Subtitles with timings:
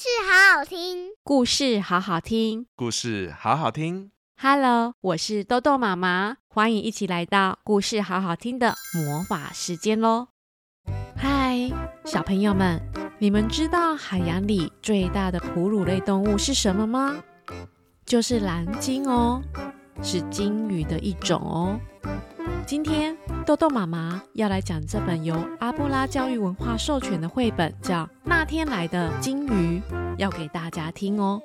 [0.00, 4.12] 事好好听，故事好好听，故事好好听。
[4.40, 10.28] Hello，我是豆豆妈妈，欢迎一起来到故事好好听的魔法时间喽！
[11.16, 11.68] 嗨，
[12.04, 12.80] 小朋友们，
[13.18, 17.20] 你们知道海洋里最大的哺乳类动物是什么吗？
[18.06, 19.42] 就是蓝鲸哦，
[20.02, 21.78] 是鲸鱼的一种哦。
[22.66, 23.16] 今天
[23.46, 29.80] 豆豆妈妈要来讲这本由阿布拉教育文化授权的绘本，叫《那天来的鲸鱼》，
[30.18, 31.40] 要给大家听哦。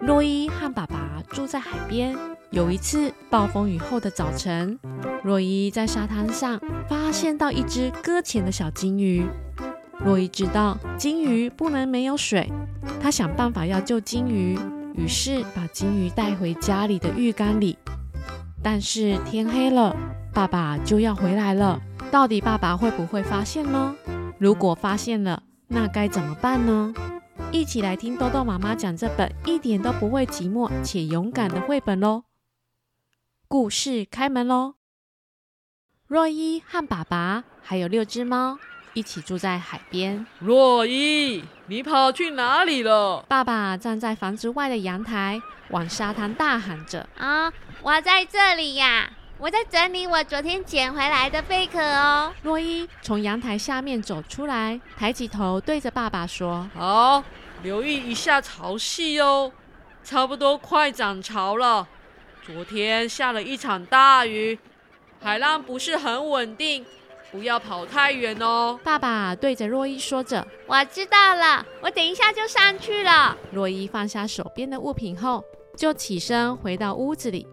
[0.00, 2.16] 洛伊和爸爸住在海边。
[2.50, 4.78] 有一次暴风雨后的早晨，
[5.24, 9.26] 洛伊在沙滩上发现到一只搁浅的小鲸鱼。
[10.04, 12.50] 洛伊知道鲸鱼不能没有水，
[13.00, 14.56] 他想办法要救鲸鱼，
[14.96, 17.78] 于是把鲸鱼带回家里的浴缸里。
[18.62, 19.96] 但是天黑了。
[20.34, 23.96] 爸爸就要回来了，到底爸爸会不会发现呢？
[24.38, 26.92] 如果发现了，那该怎么办呢？
[27.50, 32.24] 一起来听豆豆妈妈讲这本一点都不会寂寞且勇敢的绘本喽！
[33.48, 34.74] 故事开门喽！
[36.06, 38.58] 洛伊和爸爸还有六只猫
[38.96, 40.26] 一起住在海边。
[40.38, 43.22] 洛伊，你跑去哪里了？
[43.28, 45.38] 爸爸站在房子外的阳台，
[45.68, 52.32] 往沙滩大喊着：“啊，我在这里呀！”我在整理我昨天捡回来的贝壳哦。
[52.42, 57.22] 洛伊从阳台下面走出来，抬起头对着爸爸说：“好，
[57.62, 59.52] 留意一下潮汐哦，
[60.02, 61.86] 差不多快涨潮了。
[62.46, 64.58] 昨天下了一场大雨，
[65.22, 66.86] 海浪不是很稳定，
[67.30, 75.44] 不要跑太远哦。”爸爸对着洛伊说着：“我知道了，我等一下就上去了。”洛伊放下手边的物品后，
[75.76, 77.46] 就起身回到屋子里。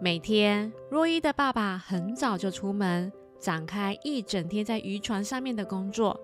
[0.00, 6.20] 每天，洛伊的爸爸很早就出门，展开一整天在渔船上面的工作，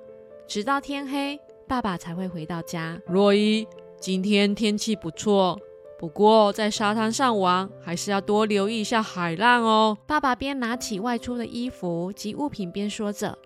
[0.47, 3.01] 直到天黑，爸爸才会回到家。
[3.07, 3.67] 洛伊，
[3.99, 5.59] 今天天气不错，
[6.03, 9.97] 不过在沙滩上玩还是要多留意一下海浪哦。
[10.05, 13.39] 爸爸边拿起外出的衣服及物品边说着。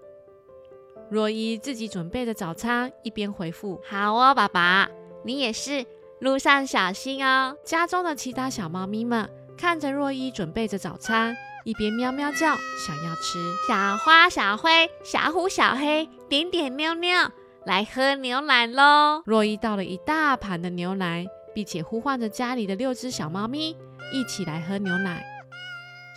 [1.10, 4.88] 若依自己准备的早餐，一边回复：“好哦，爸爸，
[5.22, 5.84] 你也是，
[6.20, 9.28] 路上小心哦。”家中的其他小猫咪们。
[9.58, 13.38] 看着若依准备着早餐，一边喵喵叫，想要吃。
[13.69, 17.31] 小花、小灰、小虎、小黑，点点妞妞，
[17.66, 19.20] 来喝牛奶喽！
[19.26, 21.26] 若依倒了一大盘的牛奶，
[21.56, 23.75] 并且呼唤着家里的六只小猫咪
[24.12, 25.25] 一起来喝牛奶。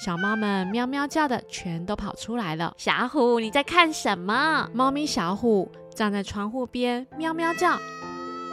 [0.04, 2.74] 小猫们喵喵叫的，全都跑出来了。
[2.78, 4.70] 小虎，你在看什么？
[4.74, 7.80] 猫咪小虎站在窗户边喵喵叫，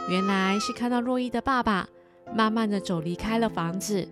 [0.09, 1.89] 原来是看到洛伊的爸爸
[2.33, 4.07] 慢慢的走离开了房子。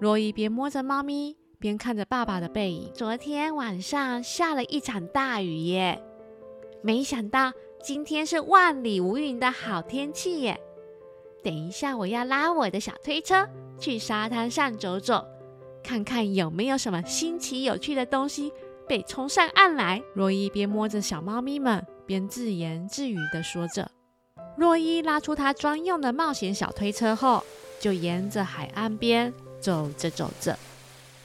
[0.00, 2.90] 洛伊边摸着猫咪，边看着爸爸的背影。
[2.92, 6.02] 昨天晚上下了一场大雨耶，
[6.82, 10.60] 没想到今天是万里无云的好天气耶。
[11.42, 13.48] 等一下我要拉我的小推车
[13.78, 15.24] 去沙滩上走走，
[15.82, 18.52] 看看有没有什么新奇有趣的东西
[18.88, 20.02] 被冲上岸来。
[20.14, 23.90] 洛伊边摸着小猫咪们，边自言自语地说着。
[24.56, 27.42] 洛伊拉出他专用的冒险小推车后，
[27.80, 29.32] 就沿着海岸边。
[29.60, 30.58] 走着走着，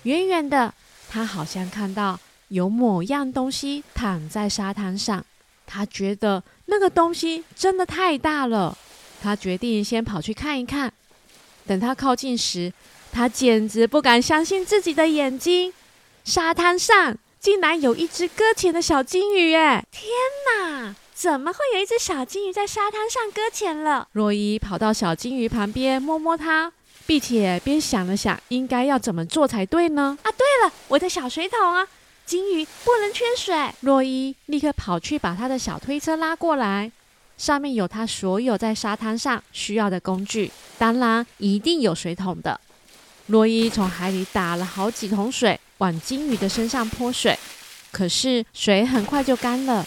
[0.03, 0.71] 远远的，
[1.09, 5.25] 他好像看到有某样东西躺在沙滩上。
[5.65, 8.77] 他觉得那个东西真的太大了，
[9.21, 10.91] 他决定先跑去看一看。
[11.65, 12.71] 等他靠近时，
[13.11, 15.73] 他简直不敢相信自己的眼睛，
[16.23, 19.53] 沙滩上竟然有一只搁浅的小金鱼！
[19.55, 20.09] 哎，天
[20.47, 24.07] 哪，怎么会有一只小金鱼在沙滩上搁浅了？
[24.11, 26.71] 若依跑到小金鱼旁边，摸摸它。
[27.05, 30.17] 并且边想了想，应该要怎么做才对呢？
[30.23, 31.87] 啊，对了，我的小水桶啊，
[32.25, 33.55] 金鱼不能缺水。
[33.79, 36.91] 若依立刻跑去把他的小推车拉过来，
[37.37, 42.59] 上面有他所有在沙滩上需要的工具，当然一定有水桶的。
[43.27, 47.37] 洛伊从海里打了好几桶水，往金鱼的身上泼水，
[47.91, 49.85] 可是水很快就干了，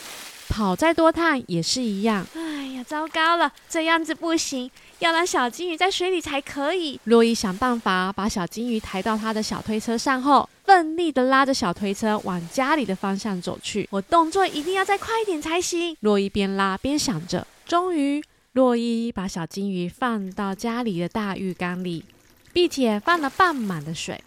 [0.48, 2.26] 跑再多趟也是一样。
[2.34, 4.70] 哎呀，糟糕了，这样子不行。
[4.98, 7.00] 要让小金鱼在水里才可以。
[7.04, 13.88] 洛伊想办法把小金鱼抬到他的小推车上后，奋力地拉着小推车往家里的方向走去。
[13.90, 15.96] 我动作一定要再快一点才行。
[15.98, 17.44] 洛伊边拉边想着。
[17.66, 18.22] 终于，
[18.52, 22.04] 洛伊把小金鱼放到家里的大浴缸里，
[22.52, 24.22] 并且放了半满的水，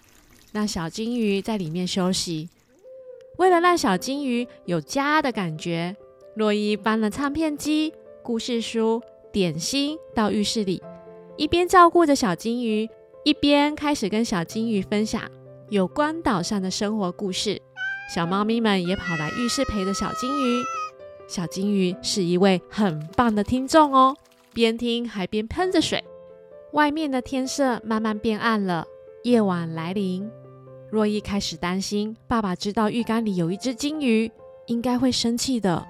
[0.51, 2.49] 让小金鱼在里面休息。
[3.37, 5.95] 为了让小金鱼有家的感觉，
[6.35, 9.01] 洛伊搬了唱片机、故事书。
[9.31, 10.83] 点心到浴室里，
[11.37, 12.87] 一边照顾着小金鱼，
[13.23, 15.23] 一边开始跟小金鱼分享
[15.73, 17.59] 有关岛上的生活故事。
[18.13, 20.63] 小猫咪们也跑来浴室陪着小金鱼。
[21.27, 24.15] 小金鱼是一位很棒的听众哦。
[24.53, 26.03] 边听还边喷着水。
[26.73, 28.85] 外面的天色慢慢变暗了，
[29.23, 30.29] 夜晚来临。
[30.91, 34.31] 若依开始担心，爸爸知道浴缸里有一只金鱼，
[34.67, 35.83] 应该会生气的。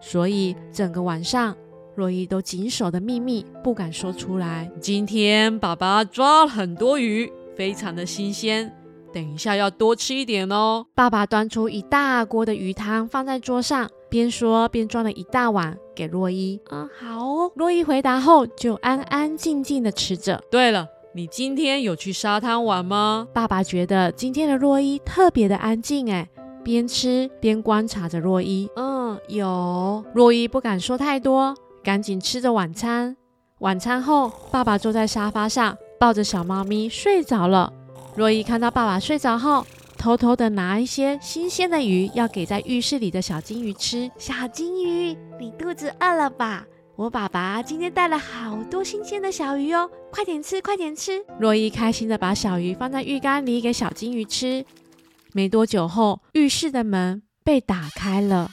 [0.00, 1.56] 所以整个晚上，
[1.96, 4.70] 若依都谨守的秘密不敢说出来。
[4.80, 8.72] 今天爸爸抓了很多鱼，非常的新鲜，
[9.14, 10.84] 等一下要多吃一点哦。
[10.92, 16.60] 爸爸端出一大锅的鱼汤放在桌上，边说边装了一大碗给洛伊。
[16.72, 17.52] 嗯，好哦。
[17.54, 20.42] 洛伊回答后就安安静静的吃着。
[20.50, 23.28] 对了，你今天有去沙滩玩吗？
[23.32, 26.28] 爸爸觉得今天的洛伊特别的安静，哎，
[26.64, 28.68] 边吃边观察着洛伊。
[28.74, 30.04] 嗯，有。
[30.12, 31.54] 洛伊不敢说太多。
[31.84, 33.16] 赶紧吃着晚餐。
[33.60, 37.72] 晚餐后，爸爸坐在沙发上，抱着小猫咪睡着了。
[38.16, 39.66] 若伊看到爸爸睡着后，
[39.98, 44.08] 偷偷的拿一些新鲜的鱼要给在浴室里的小金鱼吃。
[44.16, 46.64] 小金鱼，你肚子饿了吧？
[46.94, 51.24] 我爸爸今天带了好多新鲜的小鱼哦，快点吃，快点吃。
[51.40, 54.64] 若伊开心的把小鱼放在浴缸里给小金鱼吃。
[55.32, 58.50] 没多久后，浴室的门被打开了。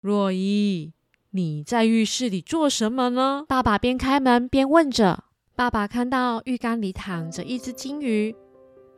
[0.00, 0.92] 若伊。
[1.32, 3.44] 你在浴室里做什么呢？
[3.46, 5.24] 爸爸边开门边问着。
[5.58, 8.32] 爸爸看到浴缸里躺着一只金鱼，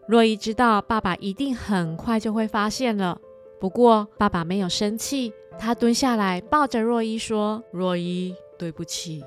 [0.07, 3.19] 若伊知道爸爸一定很快就会发现了。
[3.59, 9.25] 不过爸爸没有生气，他蹲下来抱着若伊说：“若伊，对不起，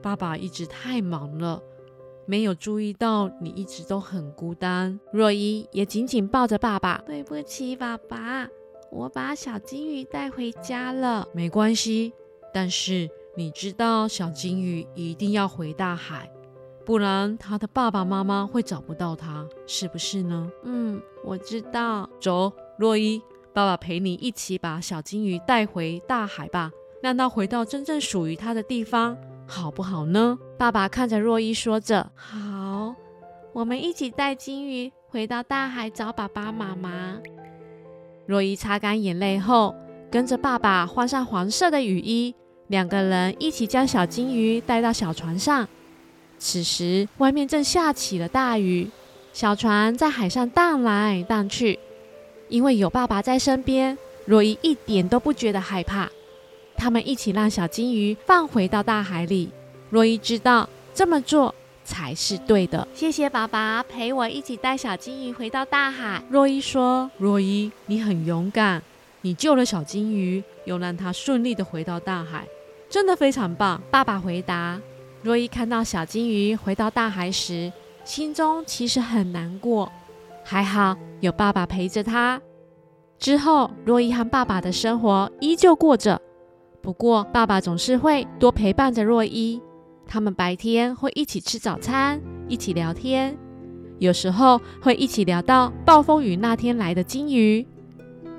[0.00, 1.60] 爸爸一直太忙了，
[2.26, 8.46] 没有注意到你一直都很孤单。”若伊也紧紧抱着爸爸：“对不起，爸爸，
[8.92, 12.12] 我把小金鱼带回家了。”没关系。
[12.54, 16.30] 但是你知道，小金鱼一定要回大海，
[16.84, 20.50] 不然他的爸爸妈妈会找不到他，是不是呢？
[20.64, 22.08] 嗯，我知道。
[22.20, 26.70] 走，若伊，爸爸陪你一起把小金鱼带回大海吧，
[27.00, 30.36] 让它回到真正属于它的地方，好不好呢？
[30.58, 32.94] 爸爸看着若伊说着：“好，
[33.52, 37.18] 我们一起带金鱼回到大海找爸爸妈妈。”
[38.26, 39.74] 若伊擦干眼泪后，
[40.10, 42.34] 跟着爸爸换上黄色的雨衣。
[42.68, 45.68] 两个人一起将小金鱼带到小船上。
[46.42, 48.90] 此时，外面正下起了大雨，
[49.32, 51.78] 小船在海上荡来荡去。
[52.48, 56.10] 因为有爸爸在身边，若伊一点都不觉得害怕。
[56.76, 59.50] 他们一起让小金鱼放回到大海里。
[59.88, 61.54] 若伊知道这么做
[61.84, 62.86] 才是对的。
[62.92, 66.20] 谢谢爸爸陪我一起带小金鱼回到大海。
[66.28, 68.82] 若伊说：“若伊，你很勇敢，
[69.20, 72.44] 你救了小金鱼，又让它顺利地回到大海。”
[72.90, 74.80] 真的非常棒，爸爸回答。
[75.22, 77.72] 若伊看到小金鱼回到大海时，
[78.04, 79.90] 心中其实很难过。
[80.44, 82.40] 还好有爸爸陪着他。
[83.18, 86.20] 之后，若伊和爸爸的生活依旧过着。
[86.80, 89.62] 不过，爸爸总是会多陪伴着若伊。
[90.08, 93.38] 他们白天会一起吃早餐，一起聊天，
[94.00, 97.64] 有时候会一起聊到暴风雨那天来的金鱼。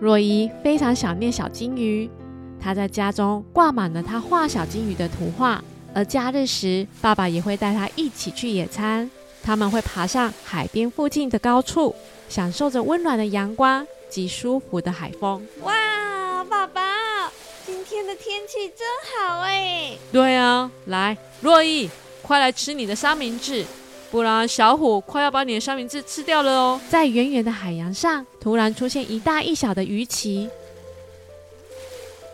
[0.01, 2.11] 若伊非常想念小金鱼。
[2.59, 5.63] 他在家中挂满了他画小金鱼的图画，
[5.93, 9.09] 而假日时，爸爸也会带他一起去野餐。
[9.43, 11.93] 他们会爬上海边附近的高处，
[12.29, 15.45] 享受着温暖的阳光及舒服的海风。
[15.61, 17.29] 哇，爸爸，
[17.65, 18.87] 今天的天气真
[19.27, 19.97] 好哎！
[20.13, 21.89] 对啊，来，若意，
[22.21, 23.65] 快来吃你的三明治，
[24.09, 26.79] 不然小虎快要把你的三明治吃掉了哦。
[26.89, 30.49] 在远远的海洋上，突然出现一大一小的鱼鳍。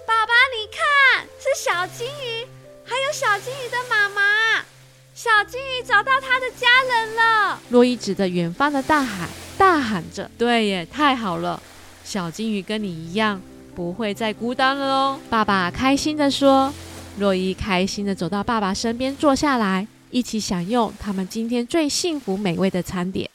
[0.06, 2.46] 爸爸你看，是小金鱼，
[2.90, 4.66] 还有小金鱼的妈妈。
[5.14, 7.60] 小金鱼找到它的家人了。
[7.70, 9.30] 洛伊指着远方的大海，
[9.60, 11.62] 大喊着：“对耶，太好了！
[12.04, 13.40] 小金鱼跟你一样，
[13.76, 16.74] 不会再孤单了哦。”爸爸开心地说。
[17.18, 23.30] 洛伊开心地走到爸爸身边，坐下来，一起享用他们今天最幸福美味的餐点。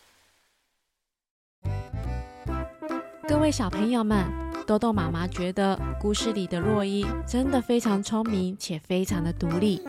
[3.29, 4.44] 各位小朋友们。
[4.67, 9.83] 豆豆妈妈觉得故事里的若伊真的非常聪明且非常的独立，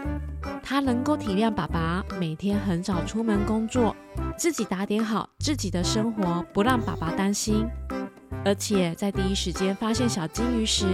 [0.62, 3.96] 她能够体谅爸爸每天很早出门工作，
[4.38, 7.66] 自己打点好自己的生活，不让爸爸担心，
[8.44, 10.86] 而且在第一时间发现小金鱼时，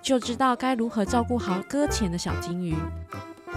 [0.00, 2.74] 就知道该如何照顾好搁浅的小金鱼。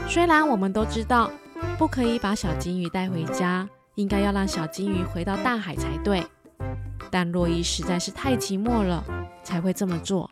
[0.08, 1.32] 虽然我们都知道
[1.78, 6.22] 不可以把小金鱼带回家，应该要让小金鱼回到大海才对，
[7.10, 9.04] 但洛伊实在是太寂寞了。
[9.42, 10.30] 才会这么做。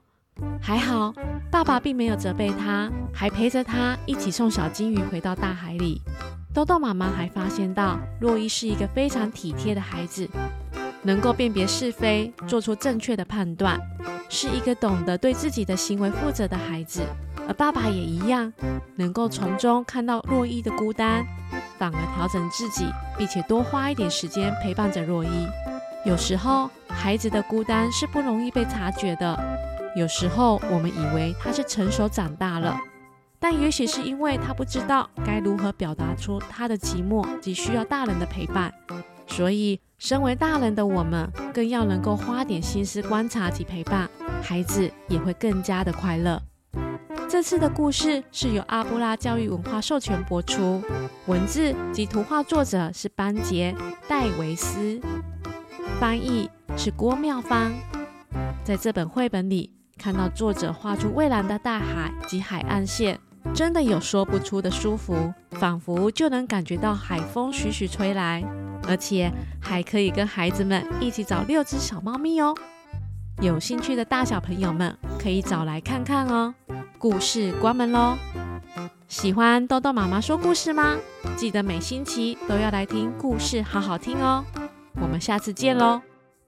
[0.62, 1.12] 还好，
[1.50, 6.00] 爸爸并没有责备他，还陪着他一起送小金鱼回到大海里。
[6.54, 10.30] 豆豆妈妈还发现到，洛伊是一个非常体贴的孩子，
[11.02, 13.80] 能够辨别是非，做出正确的判断，
[14.30, 17.02] 是一个懂得对自己的行为负责的孩子。
[17.48, 18.54] 而爸爸也一样，
[18.96, 21.26] 能够从中看到洛伊的孤单，
[21.80, 22.86] 反而调整自己，
[23.18, 25.48] 并且多花一点时间陪伴着洛伊。
[26.08, 29.38] 有时候，孩子的孤单是不容易被察觉的。
[29.94, 32.80] 有时候，我们以为他是成熟长大了，
[33.40, 38.74] 但也许是因为他不知道该如何表达出他的寂寞及需要大人的陪伴。
[39.28, 44.10] 所以，身为大人的我们，更要能够花点心思观察及陪伴
[44.42, 46.42] 孩子，也会更加的快乐。
[47.28, 50.82] 这次的故事是由阿布拉教育文化授权播出，
[51.26, 53.76] 文字及图画作者是班杰·
[54.08, 55.02] 戴维斯。
[56.00, 57.74] 翻译是郭妙芳，
[58.64, 63.20] 在这本绘本里看到作者画出蔚蓝的大海及海岸线，
[63.52, 68.44] 真的有说不出的舒服，仿佛就能感觉到海风徐徐吹来，
[68.88, 72.54] 而且还可以跟孩子们一起找六只小猫咪哦。
[73.42, 76.54] 有兴趣的大小朋友们可以找来看看哦。
[77.00, 78.16] 故事关门喽！
[79.08, 80.96] 喜欢豆豆妈妈说故事吗？
[81.36, 84.46] 记得每星期都要来听故事，好好听哦。
[85.02, 86.02] 我们下次见喽。